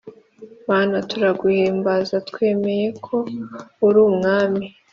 Mana 0.69 0.95
turaguhimbaza 1.09 2.15
twemeye 2.29 2.87
ko 3.05 3.15
uri 3.87 3.99
umwami 4.09 4.63